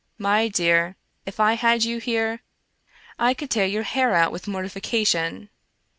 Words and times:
My 0.17 0.47
dear, 0.47 0.95
if 1.27 1.39
I 1.39 1.53
had 1.53 1.83
you 1.83 1.99
here, 1.99 2.41
I 3.19 3.35
could 3.35 3.51
tear 3.51 3.67
your 3.67 3.83
hair 3.83 4.15
out 4.15 4.31
with 4.31 4.47
mortification. 4.47 5.51